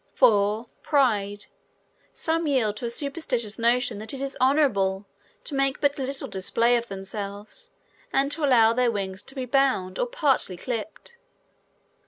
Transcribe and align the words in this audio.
4. 0.15 0.65
Pride. 0.81 1.45
Some 2.11 2.47
yield 2.47 2.77
to 2.77 2.85
a 2.85 2.89
superstitious 2.89 3.59
notion 3.59 3.99
that 3.99 4.15
it 4.15 4.21
is 4.23 4.35
honorable 4.41 5.05
to 5.43 5.53
make 5.53 5.79
but 5.79 5.99
little 5.99 6.27
display 6.27 6.75
of 6.75 6.87
themselves, 6.87 7.69
and 8.11 8.35
allow 8.35 8.73
their 8.73 8.89
wings 8.89 9.21
to 9.21 9.35
be 9.35 9.45
bound 9.45 9.99
or 9.99 10.07
partly 10.07 10.57
clipped. 10.57 11.17